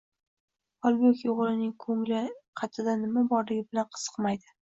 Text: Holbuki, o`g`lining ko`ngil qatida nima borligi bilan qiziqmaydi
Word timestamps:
Holbuki, 0.87 1.29
o`g`lining 1.33 1.73
ko`ngil 1.83 2.33
qatida 2.63 2.97
nima 3.03 3.25
borligi 3.35 3.69
bilan 3.71 3.89
qiziqmaydi 3.93 4.53